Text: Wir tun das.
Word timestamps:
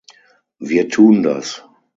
Wir 0.57 0.89
tun 0.89 1.21
das. 1.21 1.61